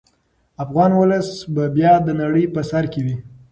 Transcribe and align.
افغان 0.63 0.91
ولس 0.99 1.29
به 1.53 1.63
بیا 1.75 1.93
د 2.03 2.09
نړۍ 2.21 2.45
په 2.53 2.61
سر 2.69 2.83
کې 2.91 3.01
وي. 3.05 3.15